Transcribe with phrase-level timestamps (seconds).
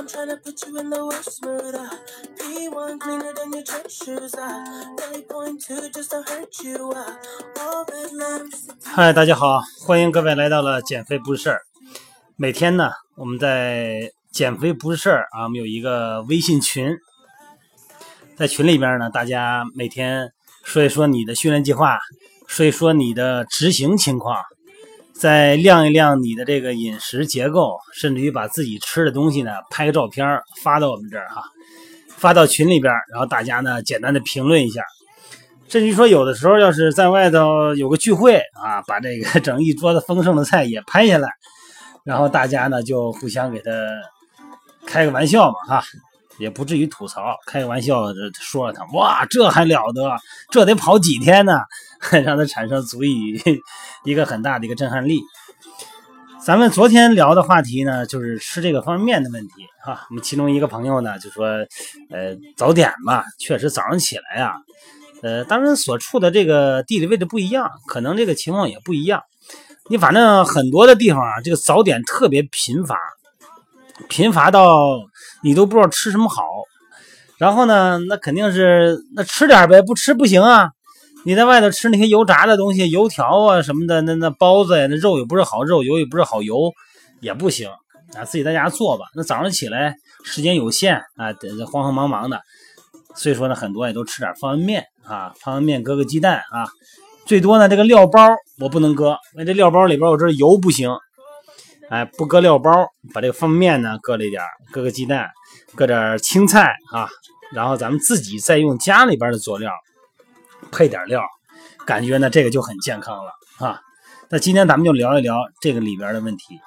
[0.00, 1.74] I'm trying to put you in the worst mood.
[1.74, 1.90] Uh.
[2.38, 4.32] P1 cleaner than your church shoes.
[4.32, 4.64] Uh.
[4.96, 6.90] Belly point to just to hurt you.
[6.90, 7.16] Uh.
[7.60, 8.70] All red lips.
[8.82, 11.60] 嗨，大家好，欢迎各位来到了减肥不是事儿。
[12.36, 16.96] 每天呢，我们在减肥不是事儿啊，我们有一个微信群，
[18.36, 20.32] 在群里边呢，大家每天
[20.64, 21.98] 说一说你的训练计划，
[22.46, 24.42] 说一说你的执行情况，
[25.20, 30.26] 再亮一亮你的这个饮食结构，甚至于把自己吃的东西呢拍个照片
[30.62, 31.42] 发到我们这儿哈，
[32.08, 34.82] 发到群里边，然后大家呢简单的评论一下。
[35.68, 41.28] 甚至于说，有的时候要是在外头有个聚会啊，把这个整一桌子丰盛的菜也拍下来，
[42.02, 43.70] 然后大家呢就互相给他
[44.86, 45.84] 开个玩笑嘛，哈，
[46.38, 50.16] 也不至于吐槽，开个玩笑这说他，哇，这还了得，
[50.50, 51.60] 这得跑几天呢，
[52.24, 53.40] 让他产生足以
[54.04, 55.20] 一个很大的一个震撼力。
[56.42, 60.06] 咱们昨天聊的话题呢，就是吃这个方便面的问题哈。
[60.08, 61.46] 我们其中一个朋友呢就说，
[62.10, 64.54] 呃，早点吧，确实早上起来呀、
[65.22, 69.22] 呃，当然所处的这个地理位置不一样，可能这个情况也不一样。
[69.90, 72.96] 你反正很多的地方啊，这个早点特别贫乏，
[74.08, 74.98] 贫乏到
[75.42, 76.42] 你都不知道吃什么好。
[77.36, 80.70] 然后呢，那肯定是那吃点呗，不吃不行啊。
[81.24, 86.72] 你在外头吃那些油炸的东西，油条啊什么的，那那包子呀，那肉也不是好肉，油也不是好油，
[87.20, 87.68] 也不行
[88.14, 88.24] 啊。
[88.24, 89.04] 自己在家做吧。
[89.14, 92.40] 那早上起来时间有限啊，得慌慌忙忙的。
[93.14, 96.66] 所以说呢，很多也都吃点方便面啊，方便面搁个鸡蛋啊，
[97.26, 98.20] 最多呢这个料包
[98.58, 100.90] 我不能搁，因为这料包里边我这油不行，
[101.90, 102.70] 哎，不搁料包，
[103.12, 105.28] 把这个方便面呢搁了一点，搁个鸡蛋，
[105.74, 107.08] 搁点青菜啊，
[107.52, 109.70] 然后咱们自己再用家里边的佐料
[110.70, 111.22] 配点料，
[111.86, 113.80] 感觉呢这个就很健康了啊。
[114.28, 116.60] 那今天咱们就聊一聊这个里边的问题，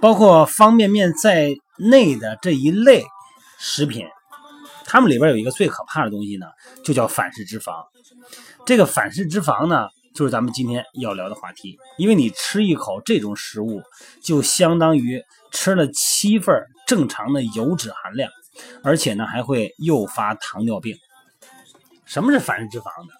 [0.00, 3.04] 包括方便面在内的这一类
[3.58, 4.06] 食品。
[4.84, 6.46] 它们里边有一个最可怕的东西呢，
[6.82, 7.84] 就叫反式脂肪。
[8.66, 11.78] 这个反式脂肪呢，就是咱们今天要聊的话题。
[11.96, 13.80] 因为你吃一口这种食物，
[14.20, 18.28] 就相当于吃了七份正常的油脂含量，
[18.82, 20.96] 而且呢还会诱发糖尿病。
[22.10, 23.14] 什么是反式脂肪呢？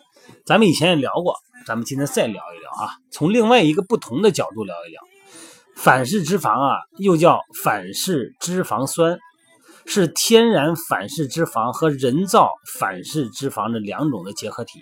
[0.44, 5.00] 咱们以前也聊过，咱们今天再聊一聊啊，从另外一个不同的角度聊一聊。
[5.76, 9.16] 反式脂肪啊，又叫反式脂肪酸。
[9.86, 14.80] 是天然反式脂肪和人造反式脂肪的两种的结合体。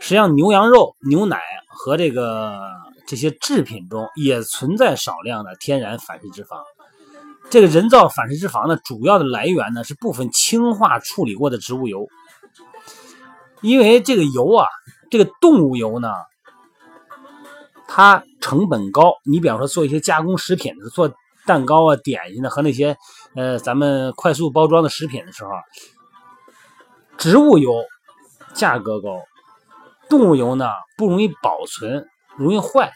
[0.00, 2.62] 实际上，牛羊肉、牛奶和这个
[3.06, 6.62] 这些制品中也存在少量的天然反式脂肪。
[7.50, 12.06] 这个人造反式脂肪呢，主要的来源呢是部分氢化处理过的植物油。
[13.60, 14.66] 因为这个油啊，
[15.10, 16.08] 这个动物油呢，
[17.88, 19.14] 它成本高。
[19.24, 21.12] 你比方说做一些加工食品的，做
[21.46, 22.96] 蛋糕啊、点心的和那些。
[23.34, 25.50] 呃，咱们快速包装的食品的时候，
[27.18, 27.74] 植物油
[28.54, 29.20] 价格高，
[30.08, 32.90] 动物油呢不容易保存，容易坏。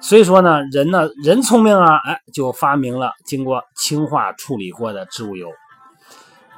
[0.00, 5.50] 所以说呢，人呢人聪明啊，哎，就发明了经过氢化处理过的植物油。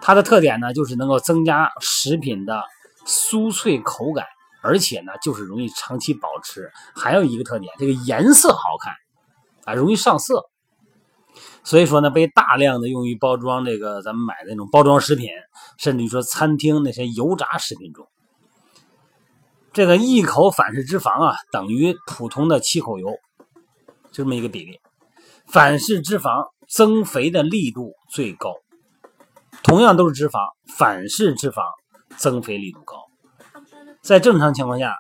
[0.01, 2.63] 它的特点呢，就是能够增加食品的
[3.07, 4.27] 酥脆口感，
[4.63, 6.71] 而且呢，就是容易长期保持。
[6.95, 8.95] 还有一个特点，这个颜色好看
[9.65, 10.45] 啊，容易上色。
[11.65, 15.29] 所以说呢，被大量的用于包装这个咱们买的那种包装食品，
[15.79, 18.07] 甚至于说餐厅那些油炸食品中，
[19.73, 23.11] 这个一口反式脂肪啊，等于普通的七口油，
[24.11, 24.81] 就这么一个比例。
[25.47, 28.55] 反式脂肪增肥的力度最高，
[29.63, 30.39] 同样都是脂肪，
[30.77, 31.63] 反式脂肪
[32.17, 32.97] 增肥力度高。
[34.01, 34.97] 在正常情况下，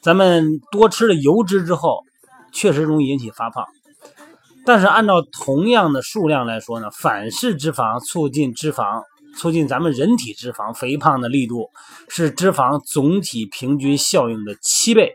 [0.00, 2.00] 咱们多吃了油脂之后，
[2.52, 3.64] 确实容易引起发胖。
[4.66, 9.02] 但是按照同样的数量来说呢，反式脂肪促进脂肪、
[9.36, 11.70] 促进咱们人体脂肪肥胖的力度
[12.08, 15.14] 是脂肪总体平均效应的七倍，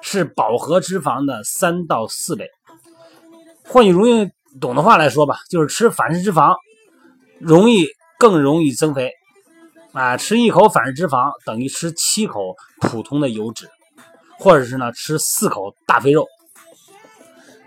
[0.00, 2.48] 是饱和脂肪的三到四倍。
[3.66, 4.30] 换句容易
[4.60, 6.54] 懂的话来说吧，就是吃反式脂肪
[7.38, 7.86] 容易
[8.18, 9.12] 更容易增肥
[9.94, 10.16] 啊！
[10.16, 13.70] 吃一口反式脂肪等于吃七口普通的油脂，
[14.38, 16.26] 或者是呢吃四口大肥肉。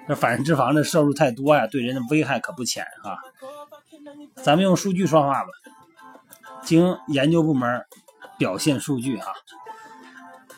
[0.07, 3.15] 这反式脂肪的摄入太多呀，对人的危害可不浅啊！
[4.35, 5.49] 咱们用数据说话吧。
[6.63, 7.85] 经研究部门
[8.37, 9.31] 表现数据哈，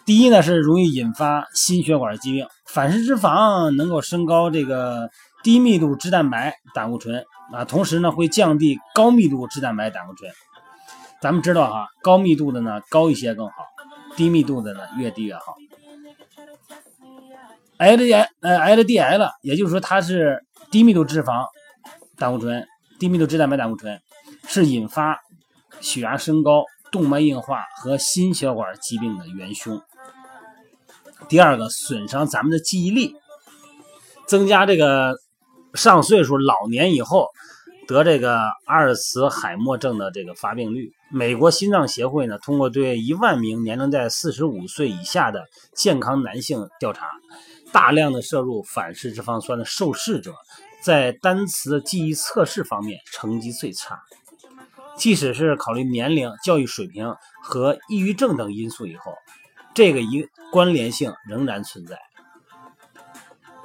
[0.05, 5.11] 第一呢是容易引发心血管疾病，反式脂肪能够升高这个
[5.43, 7.23] 低密度脂蛋白胆固醇
[7.53, 10.31] 啊，同时呢会降低高密度脂蛋白胆固醇。
[11.21, 13.53] 咱们知道哈，高密度的呢高一些更好，
[14.15, 15.55] 低密度的呢越低越好。
[17.77, 21.45] L D 呃 L D L，也就是说它是低密度脂肪
[22.17, 22.65] 胆固醇，
[22.99, 24.01] 低密度脂蛋白胆固醇
[24.47, 25.17] 是引发
[25.79, 29.81] 血压升高、动脉硬化和心血管疾病的元凶。
[31.27, 33.15] 第二个，损伤咱们的记忆力，
[34.27, 35.15] 增加这个
[35.73, 37.27] 上岁数老年以后
[37.95, 40.91] 得这个阿尔茨海默症的这个发病率。
[41.09, 47.09] 美国心脏协会呢，通过对一万名年龄在四十五岁以下的健康男性调查，
[47.71, 50.33] 大量的摄入反式脂肪酸的受试者。
[50.81, 53.99] 在单词的记忆测试方面成绩最差，
[54.95, 57.13] 即使是考虑年龄、教育水平
[57.43, 59.11] 和抑郁症等因素以后，
[59.73, 61.99] 这个一关联性仍然存在。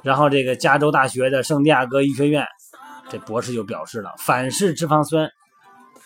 [0.03, 2.45] 然后，这个加州大学的圣地亚哥医学院
[3.17, 5.29] 博士就表示了，反式脂肪酸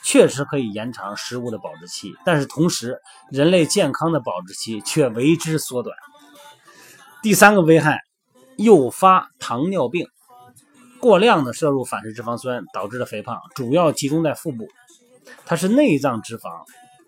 [0.04, 3.00] 确实可以延长食物的保质期，但是同时
[3.32, 5.96] 人类健康的保质期却为之缩短。
[7.22, 8.00] 第三个危害，
[8.58, 10.08] 诱发糖尿病。
[11.02, 14.68] 过量的摄入反式脂肪酸导致的肥胖，主要集中在腹部，
[15.46, 16.50] 它是内脏脂肪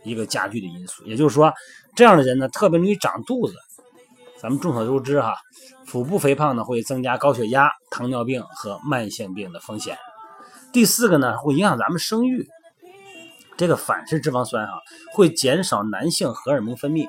[0.03, 1.03] 一个加剧的因素。
[1.05, 1.53] 也就是说，
[1.95, 3.53] 这样的人呢，特别容易长肚子。
[4.41, 5.35] 咱们众所周知哈，
[5.85, 9.99] 腹部肥胖呢会增加高血压、糖尿病和慢性病的风险。
[10.73, 12.49] 第四个呢，会影响咱们生育。
[13.55, 14.73] 这个反式脂肪酸哈
[15.13, 17.05] 会减少男性荷尔蒙分泌，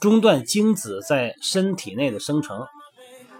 [0.00, 2.66] 中断精子在身体内的生成。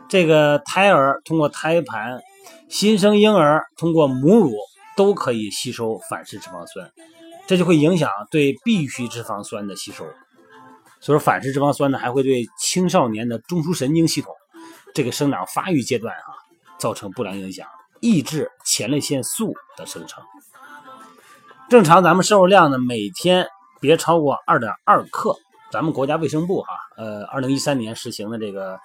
[0.09, 2.21] 这个胎儿通过胎盘。
[2.69, 4.55] 新生婴儿通过母乳
[4.97, 6.91] 都可以吸收反式脂肪酸，
[7.47, 10.07] 这就会影响对必需脂肪酸的吸收。
[11.03, 14.33] 所以说，反式脂肪酸呢，还会对青少年的中枢神经系统
[14.95, 16.33] 这个生长发育阶段啊
[16.79, 17.67] 造成不良影响，
[18.01, 20.23] 抑制前列腺素的生成。
[21.69, 23.47] 正常咱们摄入量呢，每天
[23.81, 25.37] 别超过二点二克。
[25.71, 28.79] 咱们国家卫生部哈，呃，二零一三年实行的这个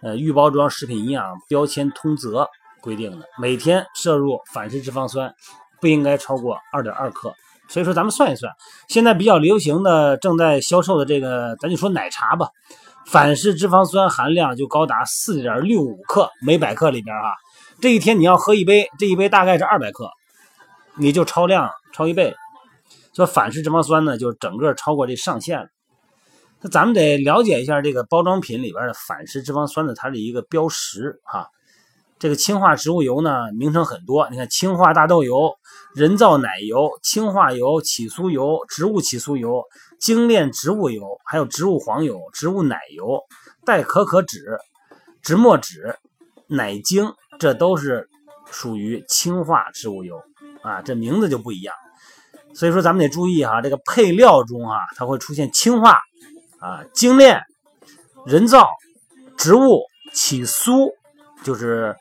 [0.00, 2.48] 呃预包装食品营养标签通则。
[2.80, 5.34] 规定的每天摄入反式脂肪酸
[5.80, 7.34] 不应该超过二点二克，
[7.68, 8.52] 所以说咱们算一算，
[8.88, 12.48] 现在比较流行的、正在销售的这个，咱就说奶茶吧，
[13.06, 17.32] 反式脂肪酸含量就高达四点六五克每百克里边啊，
[17.80, 20.10] 这一天你要喝一杯，这一杯大概是二百克，
[20.98, 22.34] 你就超量超一倍，
[23.14, 25.66] 说反式脂肪酸呢就整个超过这上限了，
[26.60, 31.48] 那咱们得了解一下这个包装品里边的反式脂肪酸的它的一个标识哈。
[32.18, 34.28] 这个氢化植物油呢，名称很多。
[34.30, 35.54] 你看，氢化大豆油、
[35.94, 39.62] 人造奶油、氢化油、起酥油、植物起酥油、
[39.98, 43.20] 精炼植物油，还有植物黄油、植物奶油、
[43.66, 44.58] 代可可脂、
[45.22, 45.98] 植墨脂、
[46.46, 48.08] 奶精，这都是
[48.50, 50.22] 属于氢化植物油
[50.62, 50.80] 啊。
[50.82, 51.74] 这名字就不一样，
[52.54, 56.00] 所以说咱们得注意哈，这个配料中啊，它会出现氢化
[56.60, 57.42] 啊、精炼、
[58.24, 58.68] 人造、
[59.36, 59.82] 植物
[60.14, 60.90] 起酥，
[61.44, 61.94] 就是。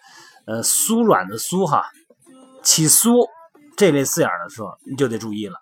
[0.46, 1.86] 呃，酥软的酥哈，
[2.62, 3.26] 起酥
[3.78, 5.56] 这类字眼的时候，你就得注意了。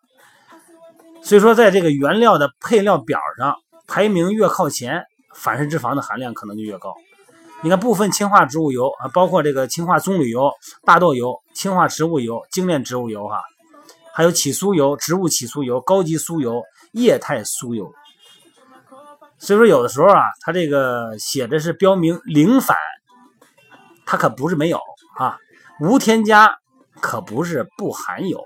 [1.22, 5.04] 所以说，在这个原料的配料表上排名越靠前，
[5.36, 6.96] 反式脂肪的含量可能就越高。
[7.62, 10.52] 你看，部分氢化植物油啊，包括这个氢化棕榈油、
[10.84, 13.40] 大豆油、氢化植物油、精炼植物油哈，
[14.16, 16.64] 还有起酥油、植物起酥油、高级酥油、
[16.94, 17.94] 液态酥油。
[19.38, 22.76] 所以说，有的时候啊，它这个写的是标明零反。
[24.12, 24.78] 它可不是没有
[25.18, 25.38] 啊，
[25.80, 26.58] 无添加
[27.00, 28.44] 可不是不含有，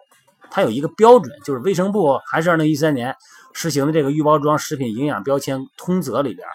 [0.52, 3.16] 它有一个标准，就是卫生部还是二零一三年
[3.52, 6.48] 实行的这个预包装食品营养标签通则里边，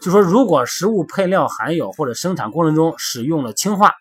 [0.00, 3.92] 就说如果食物配料含有或者生产过程中使用了氢化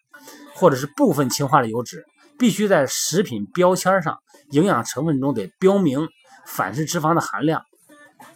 [0.56, 2.06] 或者是部分氢化的油脂，
[2.38, 4.20] 必须在食品标签上
[4.52, 6.08] 营养成分中得标明
[6.46, 7.62] 反式脂肪的含量。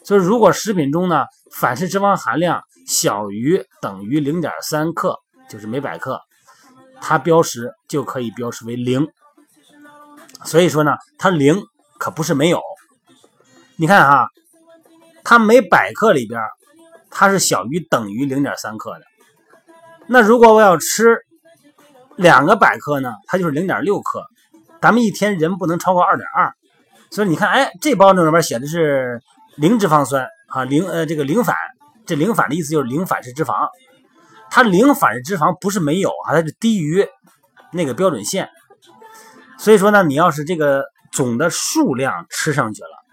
[0.03, 5.23] 所以如果食品中呢反式脂肪含量小于等于零点三克。
[5.50, 6.20] 就是每百克，
[7.02, 9.08] 它标识就可以标识为零。
[10.46, 11.62] 所以说呢，它零
[11.98, 12.62] 可不是没有。
[13.76, 14.28] 你看哈，
[15.24, 16.40] 它每百克里边，
[17.10, 19.02] 它是小于等于零点三克的。
[20.08, 21.18] 那如果我要吃
[22.18, 24.24] 两个百克呢，它就是零点六克。
[24.82, 26.54] 咱们一天人不能超过二点二。
[27.10, 29.22] 所以你看，哎，这包装里边写的是
[29.56, 31.56] 零脂肪酸啊，零呃这个零反，
[32.06, 33.70] 这零反的意思就是零反式脂肪。
[34.55, 37.03] 它零反式脂肪不是没有啊，它是低于
[37.72, 38.48] 那个标准线。
[39.57, 43.03] 所以说呢，你要是这个总的数量吃上去了，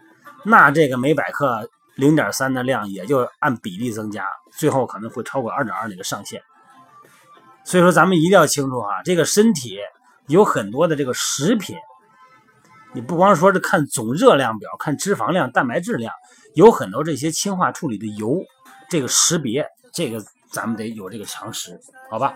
[0.45, 1.67] 那这个每百克
[1.97, 6.43] 零点三的量也就按比例增加，最后可能会超过二点二那个上限。
[7.65, 9.79] 所以说咱们一定要清楚啊，这个身体
[10.27, 11.75] 有很多的这个食品，
[12.93, 16.13] 你不光说是看总热量表，看脂肪量、蛋白质量，
[16.55, 18.45] 有很多这些氢化处理的油，
[18.91, 20.23] 这个识别这个。
[20.53, 21.81] 咱们得有这个常识，
[22.11, 22.35] 好吧？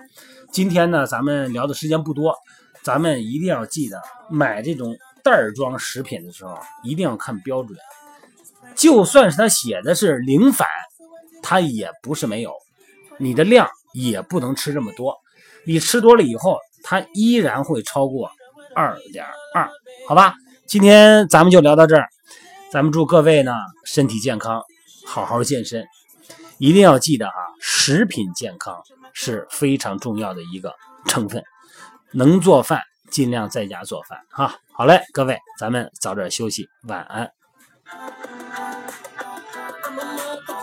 [0.52, 2.34] 今天呢，咱们聊的时间不多，
[2.82, 7.78] 咱们一定要记得买这种袋装食品的时候，一定要看标准。
[8.74, 10.66] 就算是它写的是零反，
[11.42, 12.52] 它也不是没有。
[13.18, 15.14] 你的量也不能吃这么多，
[15.64, 18.30] 你吃多了以后，它依然会超过
[18.74, 19.68] 二点二，
[20.08, 20.34] 好吧？
[20.66, 22.08] 今天咱们就聊到这儿，
[22.72, 23.52] 咱们祝各位呢
[23.84, 24.62] 身体健康，
[25.06, 25.86] 好好健身，
[26.58, 28.82] 一定要记得啊，食品健康
[29.12, 30.74] 是非常重要的一个
[31.06, 31.42] 成分。
[32.12, 32.80] 能做饭
[33.10, 34.56] 尽量在家做饭哈。
[34.72, 37.30] 好嘞，各位，咱们早点休息，晚安。